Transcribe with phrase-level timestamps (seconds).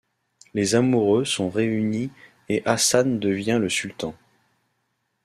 [0.55, 2.09] Les amoureux sont réunis
[2.49, 4.15] et Hassan devient le sultan.